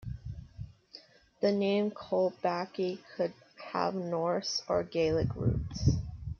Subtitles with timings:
[1.41, 3.33] The name Coldbackie could
[3.65, 5.91] have old Norse or Gaelic roots.